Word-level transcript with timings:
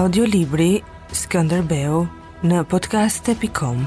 audiolibri 0.00 0.78
Skënderbeu 1.12 1.96
në 2.48 2.60
podcast.com 2.72 3.80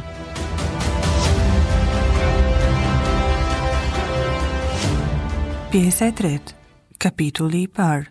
Pjesa 5.71 6.09
e 6.11 6.13
tret, 6.19 6.51
kapitulli 7.01 7.63
i 7.65 7.69
parë. 7.79 8.03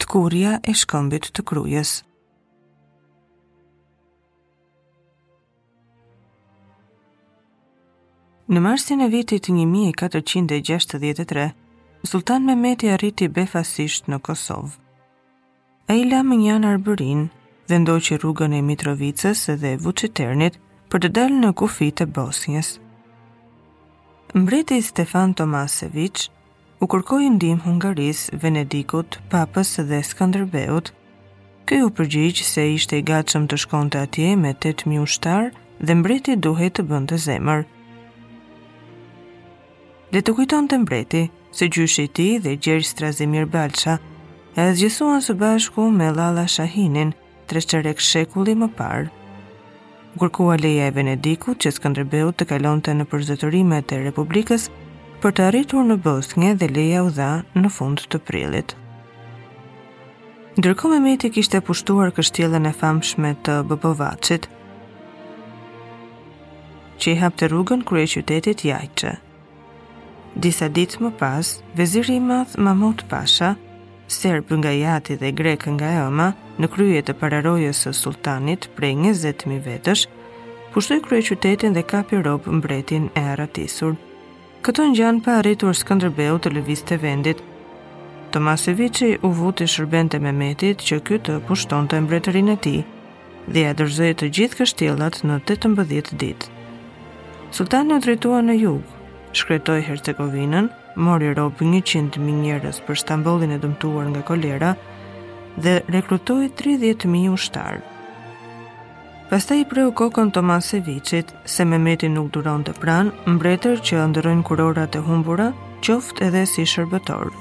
Tkurja 0.00 0.54
e 0.64 0.72
shkëmbit 0.80 1.28
të 1.36 1.44
krujës. 1.52 1.92
Në 8.48 8.64
marsin 8.64 9.04
e 9.04 9.10
vitit 9.12 9.52
1463, 9.52 11.46
Sultan 12.14 12.48
Mehmeti 12.48 12.88
arriti 12.96 13.28
befasisht 13.28 14.08
në 14.08 14.22
Kosovë. 14.24 14.78
A 15.86 15.94
i 15.94 16.00
la 16.02 16.18
më 16.26 16.34
njën 16.40 16.64
arbërin, 16.66 17.20
që 17.74 18.18
rrugën 18.22 18.52
e 18.54 18.62
Mitrovicës 18.62 19.50
dhe 19.58 19.76
Vucetërnit 19.76 20.54
për 20.90 20.98
të 21.02 21.08
dalë 21.16 21.38
në 21.42 21.50
kufi 21.58 21.90
të 21.90 22.06
Bosnjës. 22.06 22.78
Mbreti 24.34 24.78
Stefan 24.82 25.34
Tomasevic 25.34 26.28
u 26.80 26.86
kërkoi 26.86 27.30
ndihmë 27.36 27.64
Hungaris, 27.64 28.30
Venedikut, 28.32 29.18
Papës 29.30 29.78
dhe 29.88 30.02
Skënderbeut. 30.04 30.92
Ky 31.66 31.80
u 31.82 31.90
përgjigj 31.90 32.44
se 32.46 32.68
ishte 32.74 32.98
i 32.98 33.02
gatshëm 33.02 33.48
të 33.50 33.56
shkonte 33.58 33.98
atje 33.98 34.36
me 34.36 34.52
8000 34.54 35.00
ushtar 35.02 35.48
dhe 35.80 35.94
mbreti 35.98 36.36
duhej 36.36 36.68
të 36.78 36.82
bënte 36.86 37.18
zemër. 37.18 37.64
Le 40.14 40.20
të 40.22 40.34
kujtonte 40.38 40.78
mbreti 40.78 41.24
se 41.50 41.66
gjyshi 41.68 42.04
i 42.06 42.12
tij 42.16 42.38
dhe 42.44 42.54
gjerë 42.56 42.86
Strazimir 42.86 43.48
Balqa 43.50 43.98
e 44.54 44.68
zgjësuan 44.78 45.18
së 45.26 45.34
bashku 45.40 45.88
me 45.90 46.12
Lala 46.14 46.46
Shahinin, 46.46 47.10
treqerek 47.46 48.00
shekulli 48.02 48.54
më 48.58 48.68
parë. 48.78 49.06
Kërkua 50.16 50.56
leja 50.56 50.86
e 50.88 50.94
Venediku 50.96 51.52
që 51.60 51.72
Skanderbeu 51.76 52.30
të 52.32 52.46
kalon 52.50 52.80
të 52.80 52.94
në 52.96 53.04
përzëtërimet 53.12 53.92
e 53.92 54.00
Republikës 54.06 54.70
për 55.20 55.32
të 55.36 55.44
arritur 55.50 55.84
në 55.84 55.98
Bosnje 56.06 56.54
dhe 56.60 56.70
leja 56.72 57.02
u 57.04 57.10
dha 57.18 57.30
në 57.56 57.70
fund 57.76 58.04
të 58.10 58.20
prilit. 58.28 58.72
Ndërko 60.56 60.88
me 60.92 61.02
meti 61.04 61.28
kishte 61.36 61.60
pushtuar 61.60 62.14
kështjelen 62.16 62.64
e 62.64 62.72
famshme 62.72 63.34
të 63.44 63.58
Bëbovacit, 63.68 64.46
që 66.96 67.12
i 67.12 67.18
hapte 67.20 67.50
rrugën 67.52 67.82
krye 67.84 68.06
qytetit 68.08 68.64
jajqë. 68.64 69.14
Disa 70.44 70.68
ditë 70.72 71.02
më 71.04 71.10
pas, 71.20 71.50
veziri 71.76 72.16
i 72.16 72.24
madh 72.24 72.56
Mahmud 72.60 73.04
Pasha, 73.10 73.52
serb 74.08 74.50
nga 74.50 74.70
jati 74.70 75.16
dhe 75.18 75.30
grek 75.34 75.66
nga 75.74 75.90
ëma, 76.06 76.28
në 76.62 76.68
kryje 76.72 77.02
të 77.06 77.14
pararojës 77.20 77.80
së 77.86 77.92
sultanit 77.94 78.68
prej 78.76 78.94
20.000 79.02 79.60
vetësh, 79.66 80.04
pushtoj 80.74 81.00
kryeqytetin 81.02 81.38
qytetin 81.42 81.76
dhe 81.76 81.82
kapi 81.92 82.20
robë 82.26 82.54
mbretin 82.60 83.08
e 83.18 83.22
aratisur. 83.34 83.96
Këto 84.62 84.86
në 84.88 84.96
gjanë 84.98 85.22
pa 85.26 85.36
arritur 85.40 85.74
Skanderbeu 85.74 86.38
të 86.38 86.52
lëvizte 86.56 86.96
të 86.96 87.00
vendit. 87.02 87.42
Tomasevici 88.34 89.12
u 89.26 89.30
vuti 89.30 89.66
shërbente 89.70 90.18
Mehmetit 90.20 90.82
që 90.86 91.00
ky 91.06 91.18
të 91.22 91.40
pushton 91.48 91.86
të 91.88 92.00
mbretërin 92.04 92.50
e 92.50 92.56
ti 92.64 92.76
dhe 93.46 93.62
ja 93.66 93.74
dërzoj 93.78 94.12
të 94.18 94.28
gjithë 94.36 94.58
kështjellat 94.60 95.20
në 95.26 95.38
18 95.46 96.16
ditë. 96.22 96.50
Sultani 97.54 97.94
u 97.94 98.00
drejtua 98.02 98.40
në 98.42 98.56
jugë, 98.58 98.96
shkretoj 99.38 99.78
Hercegovinën, 99.86 100.66
mori 100.96 101.32
rob 101.34 101.52
100.000 101.60 102.18
njerëz 102.42 102.78
për 102.86 102.96
Stambollin 103.02 103.52
e 103.52 103.58
dëmtuar 103.60 104.06
nga 104.12 104.22
kolera 104.24 104.70
dhe 105.56 105.74
rekrutoi 105.92 106.46
30.000 106.62 107.28
ushtar. 107.32 107.80
Pastaj 109.30 109.58
i 109.60 109.64
preu 109.68 109.90
kokën 110.00 110.30
Tomasevicit 110.32 111.32
se 111.44 111.64
Mehmeti 111.64 112.08
nuk 112.08 112.30
duron 112.32 112.62
të 112.64 112.72
pranë 112.80 113.28
mbretër 113.34 113.82
që 113.88 114.04
ndërojnë 114.12 114.46
kurorat 114.46 114.96
e 114.96 115.02
humbura, 115.08 115.50
qoftë 115.84 116.28
edhe 116.30 116.44
si 116.46 116.62
shërbëtor. 116.64 117.32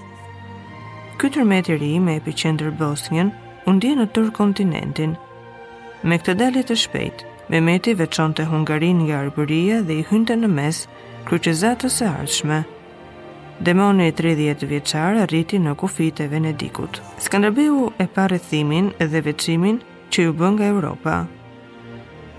Ky 1.19 1.29
tërmet 1.35 1.69
i 1.71 1.77
ri 1.81 1.93
me 1.99 2.17
epiqendër 2.19 2.73
Bosnjën 2.79 3.29
u 3.69 3.75
ndje 3.77 3.93
në 4.01 4.09
tërë 4.15 4.35
kontinentin. 4.39 5.15
Me 6.03 6.17
këtë 6.19 6.35
dalje 6.41 6.65
të 6.69 6.75
shpejtë, 6.83 7.31
Mehmeti 7.53 7.93
veçonte 7.93 8.43
Hungarinë 8.49 9.03
nga 9.07 9.19
Arbëria 9.23 9.83
dhe 9.85 9.99
i 10.01 10.05
hynte 10.09 10.33
në 10.35 10.49
mes 10.49 10.85
kryqëzatës 11.29 12.01
së 12.01 12.09
ardhshme. 12.19 12.63
Demoni 13.59 14.07
i 14.07 14.11
30 14.11 14.65
vjeqar 14.67 15.15
rriti 15.29 15.55
në 15.59 15.75
kufit 15.79 16.19
e 16.19 16.27
Venedikut. 16.27 16.97
Skanderbeu 17.23 17.91
e 18.03 18.07
pare 18.07 18.35
thimin 18.39 18.89
dhe 18.99 19.21
veqimin 19.23 19.77
që 20.11 20.25
ju 20.25 20.33
bën 20.35 20.57
nga 20.57 20.65
Europa. 20.73 21.15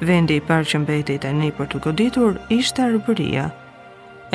Vendi 0.04 0.36
i 0.36 0.42
parë 0.44 0.68
që 0.70 0.80
mbeti 0.82 1.16
tani 1.22 1.48
për 1.56 1.70
të 1.72 1.80
goditur 1.86 2.36
ishte 2.52 2.84
Arbëria. 2.84 3.46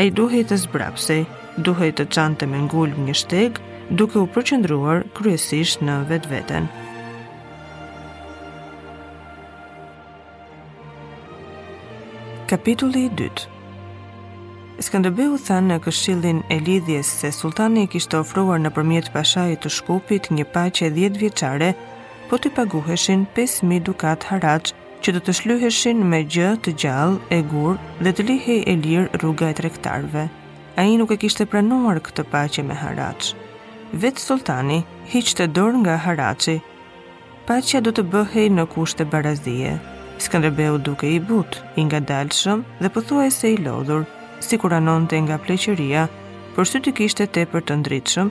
Ai 0.01 0.09
duhej 0.09 0.41
të 0.49 0.57
zbrapsej, 0.63 1.27
duhej 1.61 1.91
të 2.01 2.07
çante 2.09 2.49
me 2.49 2.63
ngulm 2.65 3.05
një 3.05 3.13
shteg, 3.21 3.61
duke 3.93 4.17
u 4.17 4.25
përqendruar 4.25 5.05
kryesisht 5.13 5.85
në 5.85 5.99
vetveten. 6.09 6.65
Kapitulli 12.49 13.05
i 13.07 13.13
dytë. 13.21 13.60
Skënderbeu 14.81 15.35
thanë 15.45 15.67
në 15.69 15.75
këshillin 15.85 16.37
e 16.51 16.55
lidhjes 16.65 17.09
se 17.21 17.29
sultani 17.35 17.83
e 17.85 17.87
kishte 17.93 18.17
ofruar 18.17 18.57
nëpërmjet 18.63 19.11
pashait 19.13 19.59
të 19.61 19.69
Shkupit 19.75 20.29
një 20.33 20.45
paqe 20.55 20.87
10 20.95 21.17
vjeçare, 21.21 21.67
po 22.31 22.37
të 22.41 22.49
paguheshin 22.57 23.27
5000 23.37 23.83
dukat 23.89 24.25
haraç 24.31 24.71
që 25.05 25.11
do 25.13 25.19
të 25.27 25.35
shlyheshin 25.39 25.99
me 26.13 26.23
gjë 26.25 26.49
të 26.65 26.73
gjallë, 26.83 27.19
e 27.37 27.39
gur 27.53 27.77
dhe 28.01 28.13
të 28.17 28.25
lihej 28.31 28.63
e 28.65 28.73
lirë 28.85 29.19
rruga 29.21 29.51
e 29.53 29.57
tregtarëve. 29.59 30.23
Ai 30.81 30.97
nuk 30.97 31.13
e 31.13 31.17
kishte 31.25 31.45
pranuar 31.45 31.99
këtë 32.07 32.25
paqe 32.33 32.65
me 32.71 32.77
haraç. 32.81 33.35
Vet 33.93 34.17
sultani 34.23 34.79
hiqte 35.13 35.45
dorë 35.59 35.83
nga 35.83 35.99
haraçi. 36.07 36.57
Paqja 37.49 37.83
do 37.85 37.93
të 37.93 38.07
bëhej 38.15 38.49
në 38.57 38.65
kushte 38.73 39.05
barazie. 39.13 39.75
Skënderbeu 40.25 40.81
duke 40.87 41.05
i 41.17 41.21
but, 41.31 41.61
i 41.81 41.85
ngadalshëm 41.89 42.65
dhe 42.81 42.91
pothuajse 42.95 43.51
i 43.53 43.59
lodhur, 43.65 44.03
si 44.43 44.57
kur 44.57 44.73
anonte 44.75 45.17
nga 45.23 45.37
pleqëria, 45.39 46.07
për 46.55 46.67
sy 46.67 46.79
të 46.83 46.91
kishte 46.97 47.25
te 47.33 47.43
për 47.51 47.63
të 47.67 47.75
ndritëshëm, 47.81 48.29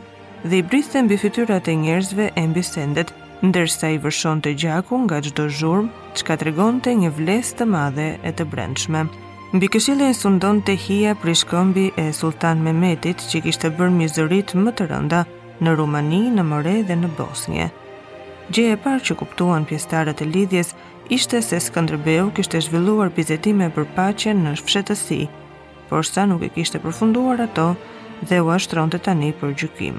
dhe 0.51 0.59
i 0.61 0.65
briste 0.71 1.01
mbi 1.07 1.17
fytyrat 1.23 1.69
e 1.69 1.75
njerëzve 1.83 2.27
e 2.37 2.43
mbi 2.51 2.63
sendet, 2.67 3.13
ndërsa 3.47 3.91
i 3.95 3.99
vërshon 4.05 4.43
të 4.45 4.55
gjaku 4.61 4.99
nga 5.07 5.21
gjdo 5.25 5.47
zhurm, 5.59 5.89
që 6.17 6.23
ka 6.29 6.37
të 6.41 6.93
një 7.03 7.11
vles 7.19 7.55
të 7.57 7.65
madhe 7.77 8.09
e 8.23 8.31
të 8.33 8.45
brendshme. 8.53 9.05
Mbi 9.55 9.67
këshile 9.73 10.09
e 10.09 10.15
sundon 10.15 10.61
të 10.63 10.75
hia 10.83 11.15
prishkombi 11.19 11.87
e 11.99 12.11
Sultan 12.15 12.59
Mehmetit 12.63 13.19
që 13.31 13.41
kishte 13.45 13.71
bërë 13.79 13.97
mizërit 13.99 14.55
më 14.61 14.71
të 14.79 14.85
rënda 14.93 15.25
në 15.63 15.71
Rumani, 15.77 16.23
në 16.37 16.43
Mëre 16.51 16.77
dhe 16.87 16.95
në 17.01 17.09
Bosnje. 17.19 17.67
Gje 18.53 18.71
e 18.71 18.77
parë 18.85 19.03
që 19.09 19.19
kuptuan 19.19 19.67
pjestarët 19.67 20.23
e 20.23 20.31
lidhjes 20.33 20.75
ishte 21.11 21.43
se 21.43 21.59
Skëndrëbeu 21.67 22.31
kishte 22.39 22.63
zhvilluar 22.63 23.11
bizetime 23.17 23.71
për 23.75 23.91
pacjen 23.99 24.47
në 24.47 24.55
fshetësi, 24.63 25.25
por 25.91 26.03
sa 26.13 26.23
nuk 26.31 26.43
e 26.47 26.49
kishte 26.55 26.79
përfunduar 26.85 27.43
ato 27.47 27.69
dhe 28.29 28.39
u 28.47 28.49
të 28.91 28.99
tani 29.05 29.31
për 29.39 29.51
gjykim. 29.59 29.97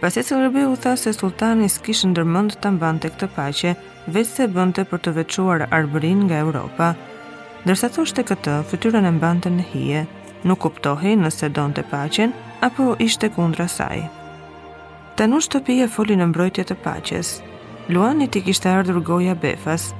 Pas 0.00 0.16
e 0.20 0.22
cilërbi 0.28 0.62
u 0.72 0.74
tha 0.82 0.94
se 0.96 1.10
sultani 1.12 1.68
s'kishë 1.68 2.08
ndërmënd 2.12 2.52
të 2.62 2.68
mbante 2.74 3.08
këtë 3.12 3.26
pache, 3.36 3.72
vetë 4.14 4.32
se 4.34 4.44
bënte 4.54 4.82
për 4.90 4.98
të 5.00 5.10
vequar 5.18 5.60
arbërin 5.76 6.20
nga 6.26 6.38
Europa, 6.44 6.88
dërsa 7.66 7.88
thoshte 7.94 8.22
këtë, 8.28 8.54
fytyrën 8.70 9.08
e 9.10 9.14
mbante 9.18 9.48
në 9.50 9.64
hije, 9.72 10.02
nuk 10.46 10.60
kuptohi 10.66 11.12
nëse 11.22 11.46
donte 11.54 11.82
pachen, 11.92 12.34
apo 12.66 12.84
ishte 13.06 13.26
kundra 13.34 13.66
saj. 13.76 14.00
Të 15.18 15.24
nush 15.30 15.48
të 15.50 15.58
pije 15.66 15.86
foli 15.94 16.14
në 16.18 16.26
mbrojtje 16.30 16.64
të 16.68 16.76
paches, 16.84 17.28
Luani 17.92 18.26
t'i 18.28 18.42
kishte 18.46 18.68
ardhur 18.68 18.98
goja 19.08 19.32
befas, 19.42 19.90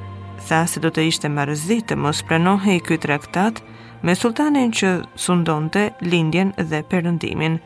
tha 0.46 0.62
se 0.70 0.78
do 0.84 0.90
të 0.93 1.06
ishte 1.11 1.28
marëzit 1.37 1.87
të 1.88 1.94
mos 2.02 2.19
prenohe 2.28 2.75
i 2.76 2.82
këtë 2.87 3.02
traktat, 3.06 3.62
me 4.06 4.14
sultanin 4.14 4.70
që 4.72 4.90
sundonte 5.18 5.88
lindjen 6.02 6.52
dhe 6.70 6.82
përëndimin. 6.90 7.58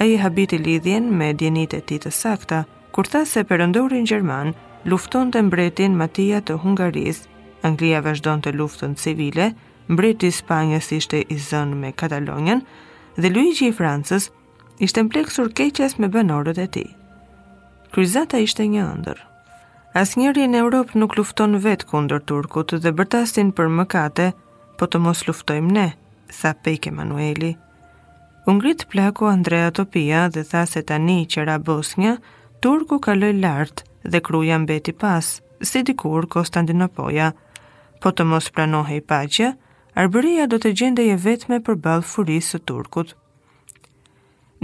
E 0.00 0.04
i 0.14 0.16
habiti 0.16 0.58
lidhjen 0.58 1.10
me 1.12 1.32
djenit 1.36 1.74
e 1.76 1.80
ti 1.80 1.98
të 2.00 2.12
sakta, 2.16 2.62
kur 2.94 3.04
tha 3.08 3.24
se 3.28 3.42
përëndorin 3.44 4.06
Gjerman 4.08 4.54
lufton 4.88 5.30
të 5.32 5.42
mbretin 5.48 5.96
Matia 6.00 6.40
të 6.40 6.56
Hungarisë. 6.64 7.28
Anglia 7.68 8.00
vazhdon 8.00 8.40
të 8.40 8.54
luftën 8.56 8.94
civile, 8.96 9.50
mbreti 9.92 10.30
Spanjës 10.32 10.88
ishte 10.96 11.18
i 11.20 11.36
zënë 11.36 11.76
me 11.76 11.90
Katalonjen, 11.92 12.62
dhe 13.20 13.28
Luigi 13.28 13.68
i 13.68 13.74
Francës 13.76 14.30
ishte 14.80 15.02
mpleksur 15.04 15.50
keqes 15.52 15.98
me 16.00 16.08
bënorët 16.08 16.62
e 16.64 16.68
ti. 16.76 16.86
Kryzata 17.92 18.40
ishte 18.40 18.64
një 18.64 18.86
ndër. 19.02 19.18
As 19.92 20.16
njëri 20.16 20.46
në 20.48 20.60
Europë 20.62 20.96
nuk 21.02 21.18
lufton 21.18 21.58
vetë 21.60 21.84
kundër 21.90 22.22
Turkut 22.30 22.72
dhe 22.80 22.92
bërtastin 22.96 23.50
për 23.52 23.68
mëkate, 23.80 24.30
po 24.80 24.86
të 24.88 24.96
mos 25.04 25.20
luftojmë 25.28 25.72
ne, 25.76 25.82
tha 26.32 26.54
pejke 26.64 26.88
Manueli. 26.96 27.50
Ungrit 28.48 28.86
plaku 28.88 29.26
Andrea 29.28 29.66
Topia 29.76 30.22
dhe 30.34 30.40
tha 30.50 30.62
se 30.66 30.80
tani 30.88 31.18
që 31.32 31.44
ra 31.48 31.56
Bosnja, 31.66 32.14
Turku 32.64 32.96
kaloj 33.06 33.34
lartë 33.42 33.84
dhe 34.12 34.20
kruja 34.26 34.56
mbeti 34.62 34.94
pas, 35.04 35.28
si 35.68 35.82
dikur 35.88 36.24
Konstantinopoja. 36.34 37.28
Po 38.00 38.08
të 38.16 38.24
mos 38.30 38.48
pranohe 38.56 38.96
i 38.96 39.02
pagje, 39.12 39.50
arbëria 40.00 40.46
do 40.48 40.56
të 40.62 40.72
gjende 40.80 41.04
je 41.10 41.18
vetme 41.26 41.60
për 41.66 41.76
balë 41.84 42.08
furisë 42.14 42.62
të 42.62 42.66
Turkut. 42.72 43.12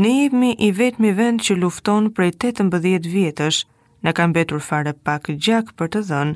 Ne 0.00 0.14
jemi 0.20 0.54
i 0.66 0.72
vetmi 0.80 1.12
vend 1.18 1.44
që 1.44 1.58
lufton 1.60 2.08
prej 2.16 2.30
18 2.40 3.10
vjetësh, 3.12 3.60
në 4.04 4.16
kam 4.16 4.32
betur 4.36 4.64
fare 4.64 4.96
pak 5.08 5.28
gjak 5.44 5.74
për 5.76 5.92
të 5.92 6.04
dhënë, 6.08 6.34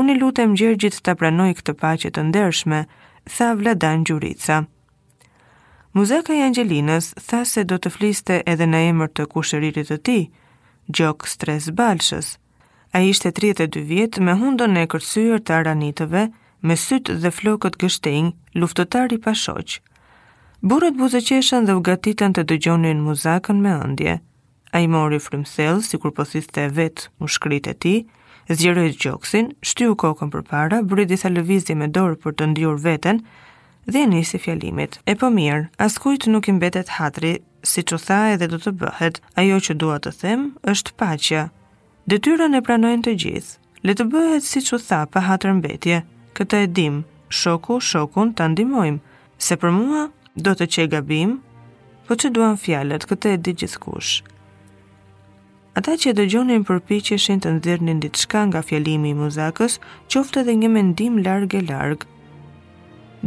unë 0.00 0.14
i 0.14 0.18
lutem 0.24 0.56
gjergjit 0.60 1.00
të 1.04 1.16
pranoj 1.20 1.50
këtë 1.60 1.76
pacjet 1.84 2.16
të 2.16 2.26
ndershme, 2.30 2.82
tha 3.24 3.54
Vladan 3.56 4.04
Gjurica. 4.04 4.64
Muzaka 5.94 6.34
i 6.34 6.40
Angelinës 6.46 7.12
tha 7.26 7.44
se 7.44 7.64
do 7.64 7.78
të 7.78 7.90
fliste 7.96 8.42
edhe 8.46 8.66
në 8.66 8.84
emër 8.92 9.10
të 9.14 9.26
kushëririt 9.32 9.90
të 9.90 9.98
ti, 10.06 10.18
Gjok 10.90 11.26
Stres 11.28 11.70
Balshës. 11.70 12.36
A 12.92 13.02
ishte 13.06 13.30
32 13.32 13.82
vjetë 13.86 14.22
me 14.26 14.34
hundon 14.40 14.76
e 14.76 14.86
kërsyër 14.90 15.42
të 15.46 15.54
aranitëve, 15.60 16.28
me 16.62 16.76
sytë 16.76 17.18
dhe 17.22 17.30
flokët 17.32 17.76
gështing, 17.78 18.32
luftotari 18.58 19.18
pashoqë. 19.22 19.78
Burët 20.62 20.96
buzëqeshen 20.98 21.64
dhe 21.66 21.76
u 21.78 21.80
gatitën 21.86 22.34
të 22.36 22.44
dëgjonin 22.50 22.98
muzakën 23.06 23.62
me 23.64 23.76
ëndje. 23.86 24.16
A 24.76 24.80
i 24.82 24.86
mori 24.92 25.18
frimsel, 25.18 25.80
si 25.86 25.96
kur 25.98 26.12
posiste 26.12 26.66
vetë 26.76 27.08
më 27.22 27.28
shkrit 27.32 27.70
e 27.70 27.74
ti, 27.82 27.94
zgjeroi 28.54 28.92
gjoksin, 29.02 29.50
shtyu 29.64 29.92
kokën 30.00 30.30
përpara, 30.32 30.80
bëri 30.86 31.04
disa 31.12 31.30
lëvizje 31.30 31.76
me 31.78 31.86
dorë 31.94 32.16
për 32.22 32.34
të 32.38 32.48
ndjur 32.52 32.80
veten 32.82 33.20
dhe 33.90 34.02
nisi 34.10 34.38
fjalimit. 34.42 34.98
E 35.10 35.14
po 35.20 35.28
mirë, 35.34 35.68
askujt 35.86 36.26
nuk 36.32 36.48
i 36.50 36.54
mbetet 36.56 36.90
hatri, 36.98 37.34
si 37.70 37.84
që 37.86 37.98
tha 38.06 38.18
edhe 38.34 38.48
do 38.52 38.58
të 38.60 38.72
bëhet, 38.80 39.20
ajo 39.40 39.60
që 39.66 39.76
dua 39.82 39.98
të 40.02 40.12
them, 40.20 40.42
është 40.74 40.96
pacja. 41.02 41.44
Detyrën 42.10 42.56
e 42.58 42.62
pranojnë 42.66 43.06
të 43.06 43.14
gjithë, 43.22 43.54
le 43.86 43.94
të 43.96 44.08
bëhet 44.12 44.46
si 44.50 44.64
që 44.66 44.80
tha 44.88 45.00
pa 45.12 45.22
hatër 45.28 45.54
mbetje, 45.60 46.00
këta 46.36 46.64
e 46.66 46.70
dim, 46.80 47.00
shoku, 47.42 47.78
shokun 47.92 48.34
të 48.34 48.50
ndihmojmë, 48.54 49.14
se 49.38 49.56
për 49.62 49.72
mua 49.78 50.08
do 50.36 50.56
të 50.56 50.66
çej 50.74 50.88
gabim, 50.96 51.38
po 52.08 52.18
që 52.18 52.34
duan 52.34 52.58
fjalet, 52.58 53.06
këta 53.06 53.36
e 53.36 53.42
di 53.44 53.54
gjithë 53.62 53.80
kush, 53.86 54.18
Ata 55.80 55.94
që 55.96 56.10
dëgjonin 56.12 56.64
përpiqeshin 56.68 57.38
të 57.40 57.50
nxjerrnin 57.56 58.00
diçka 58.04 58.40
nga 58.50 58.60
fjalimi 58.68 59.14
i 59.14 59.16
Muzakës, 59.16 59.78
qoftë 60.12 60.42
edhe 60.42 60.54
një 60.62 60.68
mendim 60.74 61.14
larg 61.24 61.54
e 61.56 61.62
larg. 61.70 62.02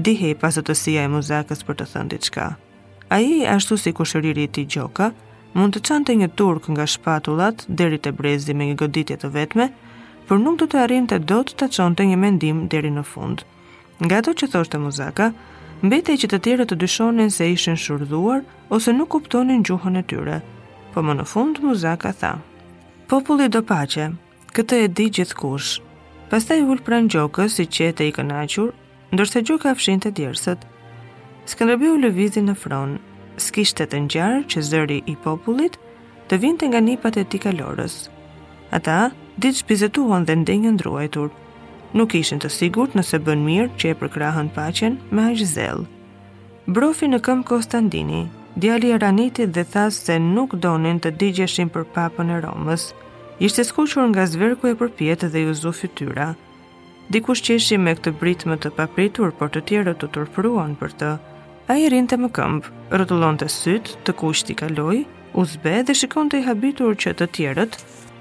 Dihe 0.08 0.30
pasotësia 0.44 1.08
e 1.08 1.12
muzakës 1.16 1.64
për 1.70 1.80
të 1.80 1.88
thënë 1.94 2.12
diçka. 2.14 2.46
A 3.16 3.20
i 3.26 3.40
ashtu 3.56 3.80
si 3.82 3.94
kushëriri 4.00 4.46
ti 4.54 4.68
gjoka, 4.76 5.08
mund 5.58 5.80
të 5.80 5.84
çante 5.90 6.14
një 6.22 6.30
turk 6.38 6.70
nga 6.76 6.86
shpatulat, 6.94 7.66
deri 7.82 7.98
të 7.98 8.14
brezi 8.20 8.54
me 8.54 8.70
një 8.70 8.78
goditje 8.84 9.18
të 9.24 9.34
vetme, 9.40 9.72
për 10.30 10.44
nuk 10.46 10.62
të 10.62 10.70
të 10.76 10.84
arrinte 10.86 11.18
të 11.18 11.28
do 11.34 11.42
të 11.42 11.74
të 11.82 12.04
një 12.12 12.18
mendim 12.28 12.62
deri 12.76 12.92
në 13.00 13.04
fund. 13.16 13.38
Nga 14.06 14.22
do 14.26 14.32
që 14.42 14.52
thoshtë 14.54 14.78
e 14.78 14.84
muzaka, 14.86 15.32
mbete 15.82 16.14
i 16.14 16.20
që 16.22 16.28
të 16.30 16.38
tjere 16.46 16.66
të 16.70 16.76
dyshonin 16.86 17.32
se 17.40 17.50
ishen 17.58 17.78
shurduar, 17.88 18.42
ose 18.78 18.90
nuk 19.00 19.10
kuptonin 19.18 19.66
gjuhën 19.70 19.98
e 19.98 20.04
tyre, 20.14 20.38
po 20.94 21.02
më 21.04 21.16
në 21.20 21.26
fund 21.28 21.58
muzaka 21.66 22.12
tha. 22.20 22.34
Populli 23.10 23.50
do 23.52 23.64
pache, 23.74 24.06
këtë 24.56 24.78
e 24.86 24.90
di 24.98 25.08
gjithë 25.18 25.38
kush. 25.40 25.72
Pastaj 26.30 26.62
ul 26.74 26.82
pranë 26.86 27.12
gjokës 27.14 27.58
si 27.58 27.66
qete 27.78 28.06
i 28.08 28.14
ndërse 28.14 28.68
ndërsa 29.14 29.42
gjoka 29.48 29.72
fshinte 29.78 30.10
djersët. 30.12 30.60
Skënderbeu 31.50 31.98
lëvizi 32.02 32.42
në 32.42 32.56
fron, 32.62 32.96
s'kishte 33.46 33.86
të 33.88 33.98
ngjarë 34.06 34.44
që 34.50 34.64
zëri 34.70 35.00
i 35.12 35.16
popullit 35.26 35.76
të 36.30 36.40
vinte 36.42 36.66
nga 36.70 36.82
nipat 36.88 37.18
e 37.22 37.26
tij 37.26 37.48
Ata 38.74 39.00
ditë 39.38 39.60
shpizetuan 39.62 40.26
dhe 40.26 40.34
ndenjën 40.42 40.80
ruajtur. 40.82 41.30
Nuk 41.94 42.14
ishin 42.18 42.40
të 42.42 42.50
sigurt 42.50 42.96
nëse 42.98 43.20
bën 43.22 43.44
mirë 43.48 43.70
që 43.78 43.88
e 43.94 43.94
përkrahën 44.02 44.50
paqen 44.58 44.98
me 45.14 45.22
aq 45.30 45.38
zell. 45.56 45.86
Brofi 46.66 47.06
në 47.12 47.20
këmbë 47.26 47.46
Konstantini, 47.52 48.24
djali 48.56 48.92
e 48.92 48.98
ranitit 48.98 49.50
dhe 49.54 49.64
thasë 49.66 50.04
se 50.08 50.20
nuk 50.20 50.54
donin 50.66 51.00
të 51.02 51.10
digjeshin 51.20 51.70
për 51.74 51.86
papën 51.96 52.30
e 52.30 52.40
Romës. 52.44 52.92
Ishte 53.42 53.64
skuqur 53.66 54.06
nga 54.12 54.26
zverku 54.30 54.68
e 54.70 54.76
përpjetë 54.78 55.30
dhe 55.34 55.42
ju 55.46 55.72
fytyra. 55.80 56.34
Dikush 57.12 57.42
që 57.46 57.56
ishi 57.60 57.78
me 57.78 57.96
këtë 57.98 58.14
britme 58.20 58.56
të 58.58 58.70
papritur, 58.78 59.32
por 59.38 59.50
të 59.50 59.62
tjerët 59.68 59.98
të 60.00 60.08
tërpruan 60.16 60.76
për 60.80 60.92
të. 61.00 61.10
A 61.70 61.76
i 61.82 61.90
rinë 61.92 62.10
të 62.12 62.18
më 62.20 62.30
këmbë, 62.38 62.70
rëtullon 63.00 63.38
të 63.38 63.48
sytë, 63.52 63.96
të 64.06 64.12
kusht 64.22 64.50
i 64.50 64.56
kaloi, 64.56 65.02
u 65.34 65.46
zbe 65.46 65.82
dhe 65.88 65.94
shikon 65.96 66.30
të 66.30 66.40
i 66.42 66.46
habitur 66.48 66.94
që 66.96 67.14
të 67.14 67.28
tjerët 67.36 67.76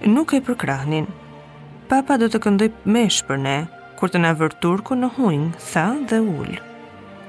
nuk 0.06 0.34
e 0.37 0.40
përkrahnin. 0.46 1.06
Papa 1.90 2.17
do 2.19 2.26
të 2.32 2.40
këndoj 2.44 2.70
mesh 2.84 3.20
për 3.29 3.38
ne, 3.46 3.58
kur 3.99 4.11
të 4.11 4.23
na 4.25 4.32
vërtur 4.40 4.81
në 4.96 5.08
hujnë, 5.19 5.52
tha 5.73 5.87
dhe 6.08 6.19
ullë. 6.25 6.62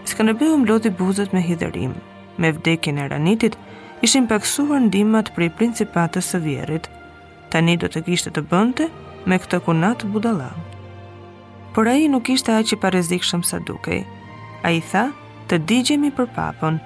Skanëbeu 0.10 0.58
më 0.58 0.68
lodhi 0.70 0.90
buzët 1.04 1.34
me 1.34 1.42
hiderimë 1.50 2.13
me 2.38 2.52
vdekjen 2.54 2.98
e 2.98 3.08
ranitit, 3.08 3.58
ishin 4.04 4.28
paksuar 4.28 4.82
ndimat 4.90 5.32
prej 5.36 5.50
principatës 5.58 6.32
së 6.34 6.42
vjerit. 6.44 6.90
Tani 7.54 7.76
do 7.78 7.88
të 7.88 8.02
kishte 8.08 8.32
të 8.34 8.44
bënte 8.50 8.88
me 9.30 9.38
këtë 9.40 9.60
kunat 9.68 10.06
budala. 10.12 10.52
Por 11.74 11.88
a 11.90 11.96
i 11.98 12.08
nuk 12.10 12.30
ishte 12.34 12.54
a 12.54 12.64
që 12.66 12.78
parezik 12.82 13.26
shumë 13.26 13.50
sa 13.50 13.60
dukej. 13.60 14.02
A 14.64 14.72
i 14.78 14.82
tha 14.92 15.08
të 15.50 15.62
digjemi 15.70 16.12
për 16.12 16.30
papën. 16.36 16.80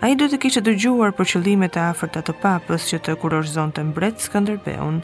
A 0.00 0.08
i 0.08 0.16
do 0.16 0.28
të 0.32 0.40
kishte 0.42 0.62
të 0.64 0.76
gjuar 0.80 1.12
për 1.16 1.28
qëllimet 1.34 1.76
e 1.76 1.82
afer 1.90 2.08
të 2.12 2.34
papës 2.42 2.88
që 2.90 3.00
të 3.04 3.16
kurorzon 3.20 3.72
të 3.76 3.84
mbret 3.92 4.20
së 4.24 4.32
këndërbeun. 4.34 5.00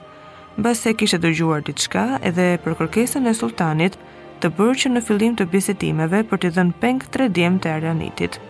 Base 0.64 0.92
kishte 0.96 1.18
të 1.20 1.34
gjuar 1.36 1.60
të 1.64 1.74
qka 1.82 2.04
edhe 2.24 2.46
për 2.64 2.78
kërkesën 2.80 3.28
e 3.28 3.34
sultanit 3.36 3.98
të 4.40 4.50
bërë 4.56 4.78
që 4.82 4.90
në 4.94 5.02
fillim 5.04 5.36
të 5.36 5.48
bisetimeve 5.52 6.22
për 6.30 6.40
të 6.42 6.50
dhenë 6.56 6.76
peng 6.80 7.04
të 7.08 7.24
redjem 7.26 7.58
të 7.60 7.74
arjanitit. 7.78 8.40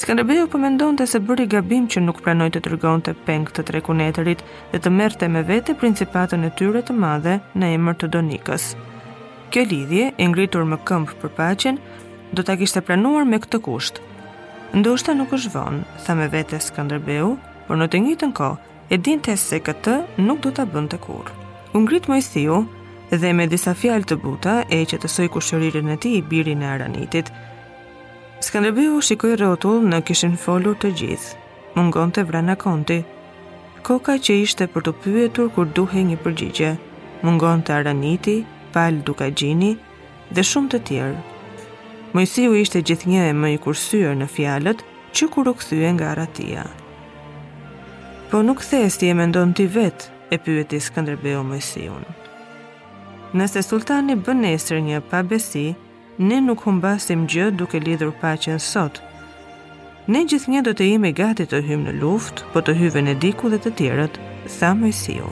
Skënderbeu 0.00 0.46
po 0.48 0.56
mendonte 0.56 1.04
se 1.04 1.18
bëri 1.20 1.44
gabim 1.52 1.84
që 1.92 2.00
nuk 2.00 2.20
pranoi 2.24 2.46
të 2.54 2.62
tregonte 2.64 3.12
peng 3.26 3.42
të 3.52 3.66
trekunetërit 3.68 4.44
dhe 4.70 4.78
të 4.80 4.92
merrte 4.96 5.26
me 5.28 5.42
vete 5.44 5.74
principatën 5.82 6.46
e 6.46 6.48
tyre 6.56 6.80
të 6.88 6.94
madhe 6.96 7.34
në 7.60 7.68
emër 7.76 7.98
të 8.00 8.08
Donikës. 8.14 8.70
Kjo 9.52 9.64
lidhje, 9.72 10.06
e 10.22 10.28
ngritur 10.32 10.64
me 10.70 10.78
këmbë 10.88 11.18
për 11.20 11.34
paqen, 11.40 11.80
do 12.32 12.40
ta 12.48 12.56
kishte 12.62 12.80
planuar 12.88 13.28
me 13.28 13.42
këtë 13.44 13.60
kusht. 13.66 14.00
Ndoshta 14.78 15.12
nuk 15.20 15.36
është 15.36 15.52
vonë, 15.58 15.82
tha 16.06 16.16
me 16.22 16.30
vete 16.36 16.62
Skënderbeu, 16.70 17.34
por 17.68 17.76
në 17.82 17.90
të 17.92 18.00
njëjtën 18.06 18.32
kohë 18.40 18.82
e 18.96 19.00
dinte 19.10 19.36
se 19.44 19.60
këtë 19.68 19.98
nuk 20.24 20.40
do 20.46 20.54
ta 20.60 20.64
bënte 20.76 21.02
kurrë. 21.04 21.36
U 21.76 21.84
ngrit 21.84 22.08
më 22.08 22.20
dhe 23.20 23.30
me 23.34 23.44
disa 23.52 23.72
fjalë 23.74 24.06
të 24.08 24.16
buta 24.24 24.54
e 24.70 24.84
që 24.88 24.96
të 25.02 25.08
soj 25.10 25.24
kushëririn 25.34 25.88
e 25.92 25.96
tij 26.02 26.16
i 26.16 26.26
birin 26.30 26.60
e 26.62 26.66
aranitit, 26.72 27.28
Skanderbeu 28.40 29.00
shikoj 29.04 29.34
rëtull 29.36 29.82
në 29.84 29.98
kishin 30.08 30.32
folur 30.40 30.76
të 30.80 30.90
gjithë. 30.96 31.34
Mungon 31.76 32.10
të 32.16 32.22
konti. 32.64 32.96
Koka 33.84 34.14
që 34.18 34.34
ishte 34.44 34.66
për 34.66 34.82
të 34.86 34.92
pyetur 35.02 35.50
kur 35.54 35.66
duhe 35.76 36.00
një 36.08 36.16
përgjigje. 36.24 36.70
Mungon 37.22 37.60
të 37.62 37.70
araniti, 37.78 38.38
pal 38.72 38.94
duka 39.04 39.28
dhe 40.32 40.42
shumë 40.46 40.70
të 40.70 40.78
tjerë. 40.88 41.20
Mojësiu 42.14 42.54
ishte 42.56 42.80
gjithë 42.82 43.08
një 43.10 43.22
e 43.30 43.32
më 43.36 43.48
i 43.54 43.58
kursyër 43.58 44.14
në 44.18 44.26
fjalët 44.34 44.78
që 45.16 45.24
kur 45.34 45.48
u 45.48 45.54
kthye 45.58 45.90
nga 45.96 46.06
aratia. 46.14 46.64
Po 48.30 48.40
nuk 48.46 48.62
thesti 48.62 49.10
e 49.10 49.14
mendon 49.18 49.52
ti 49.52 49.66
vetë, 49.66 50.06
e 50.30 50.38
pyeti 50.38 50.78
Skanderbeu 50.80 51.42
Mojësiu. 51.44 51.98
Nëse 53.34 53.60
sultani 53.66 54.14
bën 54.16 54.38
nesër 54.46 54.78
një 54.86 55.02
pabesi, 55.10 55.66
ne 56.20 56.40
nuk 56.44 56.60
humbasim 56.66 57.22
gjë 57.32 57.46
duke 57.56 57.78
lidhur 57.80 58.10
paqen 58.20 58.58
sot. 58.60 58.98
Ne 60.10 60.20
gjithnjë 60.28 60.62
do 60.66 60.72
të 60.76 60.88
jemi 60.92 61.12
gati 61.16 61.46
të 61.48 61.60
hymë 61.64 61.86
në 61.88 61.94
luft, 62.02 62.42
po 62.52 62.60
të 62.60 62.74
hyve 62.76 63.02
në 63.04 63.14
diku 63.22 63.48
dhe 63.52 63.60
të 63.64 63.72
tjerët, 63.78 64.18
tha 64.58 64.72
Mojsiu. 64.76 65.30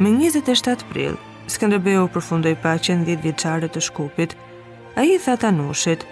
Me 0.00 0.10
27 0.12 0.86
prill, 0.92 1.18
Skënderbeu 1.52 2.06
përfundoj 2.14 2.54
paqen 2.62 3.02
10 3.04 3.18
vjeçare 3.26 3.68
të 3.68 3.80
shkupit, 3.88 4.32
a 4.96 5.02
i 5.04 5.18
tha 5.24 5.34
Tanushit, 5.40 6.06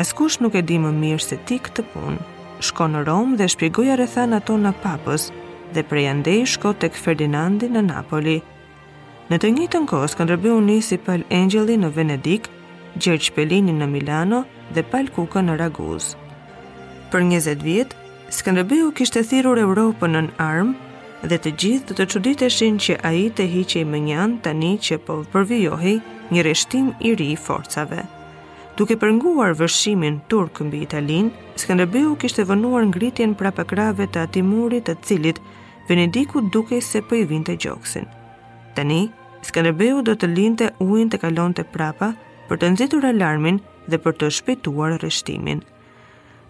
askush 0.00 0.40
nuk 0.42 0.58
e 0.58 0.62
di 0.62 0.76
më 0.82 0.90
mirë 0.98 1.24
se 1.24 1.38
ti 1.48 1.56
këtë 1.58 1.86
punë, 1.92 2.18
shko 2.66 2.90
në 2.92 3.06
Rom 3.06 3.36
dhe 3.38 3.46
shpjegoja 3.48 3.96
rethana 4.00 4.42
tonë 4.44 4.74
papës, 4.82 5.30
dhe 5.74 5.86
prej 5.90 6.08
andej 6.12 6.42
shko 6.56 6.74
tek 6.82 6.98
Ferdinandi 7.04 7.70
në 7.72 7.84
Napoli, 7.92 8.40
Në 9.32 9.36
të 9.40 9.48
njëjtën 9.56 9.84
kohë 9.88 10.06
Skënderbeu 10.12 10.58
nisi 10.60 10.98
Pal 11.00 11.22
Angeli 11.32 11.78
në 11.80 11.88
Venedik, 11.96 12.48
Gjergj 13.00 13.30
Pelini 13.32 13.72
në 13.72 13.86
Milano 13.88 14.42
dhe 14.76 14.82
Pal 14.92 15.06
Kuka 15.14 15.40
në 15.40 15.54
Raguz. 15.62 16.10
Për 17.08 17.22
20 17.32 17.62
vjet, 17.64 17.94
Skënderbeu 18.36 18.90
kishte 18.98 19.22
thirrur 19.24 19.56
Europën 19.62 20.12
në 20.18 20.34
armë 20.44 21.30
dhe 21.32 21.38
të 21.40 21.52
gjithë 21.62 21.88
të 21.88 21.96
të 22.02 22.06
çuditeshin 22.12 22.76
që 22.84 22.96
ai 23.08 23.22
të 23.38 23.46
hiqe 23.54 23.78
i 23.80 23.86
më 23.94 24.00
njanë 24.10 24.36
tani 24.44 24.72
që 24.86 24.98
po 25.08 25.16
përvijohi 25.32 25.94
një 26.32 26.44
reshtim 26.50 26.90
i 27.00 27.14
ri 27.16 27.30
i 27.32 27.38
forcave. 27.46 28.02
Duke 28.76 28.98
përnguar 29.00 29.56
vëshimin 29.62 30.18
turk 30.28 30.60
mbi 30.68 30.82
Italinë, 30.84 31.30
Skanderbeu 31.64 32.12
kishte 32.20 32.44
vënuar 32.52 32.84
ngritjen 32.92 33.32
prapakrave 33.40 34.04
të 34.06 34.26
atimurit 34.28 34.84
të 34.90 34.98
cilit 35.00 35.40
Venediku 35.88 36.44
duke 36.52 36.82
se 36.90 37.00
po 37.02 37.16
i 37.16 37.24
vinte 37.24 37.56
gjoksin. 37.56 38.04
Tani, 38.74 38.98
Skanderbeu 39.46 40.00
do 40.02 40.14
të 40.18 40.26
linte 40.34 40.70
ujin 40.82 41.10
të 41.12 41.18
kalon 41.22 41.52
të 41.54 41.62
prapa 41.70 42.08
për 42.48 42.58
të 42.60 42.70
nxitur 42.74 43.04
alarmin 43.10 43.60
dhe 43.90 44.00
për 44.02 44.16
të 44.20 44.30
shpituar 44.38 44.96
rreshtimin. 45.02 45.60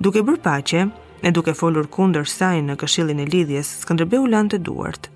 Duke 0.00 0.22
bërë 0.24 0.40
paqe, 0.46 0.86
e 1.26 1.30
duke 1.36 1.54
folur 1.58 1.88
kunder 1.96 2.24
sajnë 2.30 2.70
në 2.70 2.78
këshillin 2.80 3.20
e 3.24 3.26
lidhjes, 3.34 3.74
Skanderbeu 3.84 4.24
lanë 4.32 4.54
të 4.54 4.62
duart. 4.70 5.10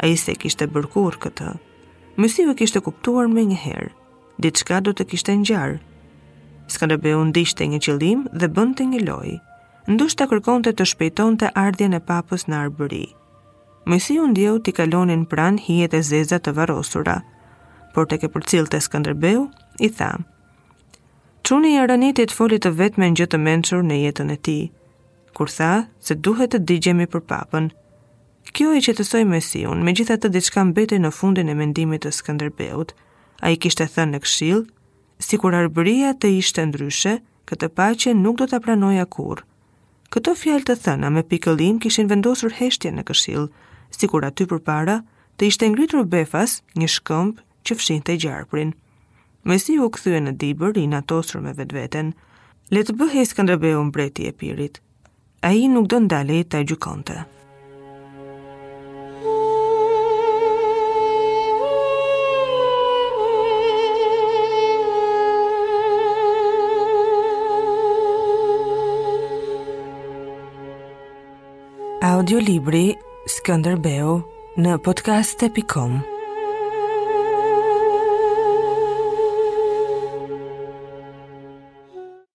A 0.00 0.06
i 0.08 0.16
se 0.16 0.34
kishtë 0.42 0.70
bërkur 0.76 1.18
këtë. 1.26 1.52
mësive 2.20 2.52
kishte 2.58 2.80
kuptuar 2.84 3.26
me 3.32 3.42
njëherë. 3.50 3.90
Ditë 4.44 4.60
shka 4.60 4.80
do 4.84 4.90
të 4.94 5.04
kishtë 5.12 5.32
njëjarë. 5.40 5.78
Skanderbeu 6.74 7.22
ndishtë 7.30 7.64
një 7.72 7.78
qëllim 7.84 8.20
dhe 8.38 8.50
bëndë 8.56 8.74
të 8.80 8.84
një 8.90 9.00
lojë. 9.08 9.38
Ndush 9.94 10.16
të 10.20 10.24
kërkon 10.32 10.62
të 10.66 10.70
të 10.76 10.84
shpejton 10.92 11.34
të 11.40 11.46
ardhjen 11.64 11.94
e 12.00 12.06
papës 12.12 12.42
në 12.50 12.54
arbëri. 12.62 13.06
e 13.06 13.06
papës 13.06 13.10
në 13.10 13.10
arbëri. 13.10 13.14
Mojsi 13.90 14.20
u 14.20 14.26
ndjeu 14.26 14.58
ti 14.58 14.72
kalonin 14.72 15.22
pran 15.26 15.56
hijet 15.58 15.94
e 15.96 16.02
zeza 16.04 16.36
të 16.38 16.52
varrosura. 16.54 17.16
Por 17.94 18.06
tek 18.06 18.22
e 18.24 18.28
të 18.30 18.78
Skënderbeu, 18.86 19.48
i 19.86 19.88
tha: 19.96 20.10
"Çuni 21.42 21.72
e 21.78 21.86
rënitit 21.90 22.30
foli 22.36 22.58
të 22.62 22.70
vetme 22.80 23.06
gjë 23.18 23.26
të 23.32 23.38
mençur 23.48 23.82
në 23.86 23.96
jetën 24.04 24.30
e 24.36 24.36
tij." 24.36 24.70
Kur 25.34 25.48
tha 25.58 25.72
se 26.06 26.14
duhet 26.14 26.54
të 26.54 26.58
digjemi 26.70 27.06
për 27.10 27.22
papën. 27.32 27.66
Kjo 28.54 28.68
e 28.72 28.80
qetësoi 28.86 29.24
gjitha 29.30 29.70
megjithatë 29.86 30.28
diçka 30.36 30.60
mbeti 30.70 30.96
në 31.02 31.10
fundin 31.18 31.48
e 31.50 31.58
mendimit 31.60 32.00
të 32.06 32.10
Skënderbeut. 32.18 32.88
Ai 33.46 33.56
kishte 33.62 33.86
thënë 33.94 34.12
në 34.14 34.18
këshill, 34.24 34.62
sikur 35.26 35.52
arbëria 35.64 36.10
të 36.20 36.28
ishte 36.40 36.62
ndryshe, 36.70 37.14
këtë 37.48 37.66
paqe 37.78 38.10
nuk 38.22 38.36
do 38.40 38.46
ta 38.46 38.58
pranoja 38.62 39.04
kurrë. 39.16 39.42
Këto 40.14 40.30
fjalë 40.42 40.66
të 40.70 40.74
thëna 40.84 41.08
me 41.16 41.22
pikëllim 41.32 41.76
kishin 41.82 42.08
vendosur 42.14 42.52
heshtjen 42.62 42.94
në 42.98 43.04
këshill 43.10 43.46
si 43.94 44.08
kur 44.10 44.24
aty 44.24 44.46
për 44.46 44.60
para, 44.66 45.00
të 45.38 45.48
ishte 45.50 45.68
ngritur 45.72 46.06
befas 46.12 46.58
një 46.78 46.88
shkëmb 46.98 47.40
që 47.66 47.76
fshin 47.80 48.02
të 48.04 48.18
gjarëprin. 48.24 48.72
Me 49.48 49.56
si 49.58 49.78
u 49.80 49.88
këthyë 49.88 50.22
në 50.26 50.34
dibër, 50.42 50.76
i 50.82 50.86
natosur 50.94 51.42
me 51.44 51.54
vetë 51.56 51.76
vetën, 51.78 52.12
le 52.74 52.84
të 52.84 52.96
bëhe 53.00 53.24
i 53.24 53.28
skandrabeu 53.30 53.80
mbreti 53.88 54.28
e 54.30 54.32
pirit. 54.36 54.80
A 55.42 55.52
i 55.56 55.66
nuk 55.72 55.88
do 55.88 56.00
ndale 56.06 56.42
të 56.44 56.64
e 56.64 57.28
Audio 72.10 72.38
Audiolibri 72.40 72.84
Skanderbeu 73.30 74.16
në 74.64 74.76
podcast.com. 74.88 76.00